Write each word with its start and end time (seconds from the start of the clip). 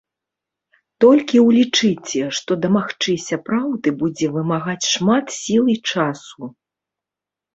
Толькі 1.03 1.37
ўлічыце, 1.47 2.21
што 2.37 2.51
дамагчыся 2.63 3.35
праўды 3.49 3.93
будзе 4.01 4.27
вымагаць 4.37 4.89
шмат 4.93 5.25
сіл 5.39 5.63
і 5.75 5.75
часу. 5.91 6.51